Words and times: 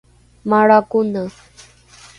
malra 0.49 0.79
kone 0.91 1.21